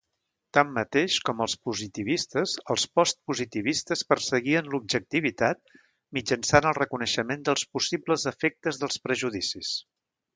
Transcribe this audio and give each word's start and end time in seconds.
Tanmateix, 0.57 1.15
com 1.25 1.41
els 1.43 1.55
positivistes, 1.67 2.53
els 2.75 2.85
post-positivistes 2.99 4.01
perseguien 4.13 4.71
l'objectivitat 4.75 5.61
mitjançant 6.19 6.69
el 6.71 6.77
reconeixement 6.81 7.45
dels 7.51 7.67
possibles 7.77 8.25
efectes 8.33 8.81
dels 8.85 8.99
prejudicis. 9.09 9.75